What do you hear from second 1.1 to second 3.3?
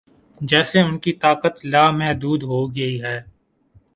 طاقت لامحدود ہو گئی ہے۔